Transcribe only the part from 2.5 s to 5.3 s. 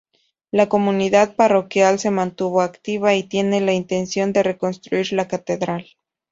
activa, y tiene la intención de reconstruir la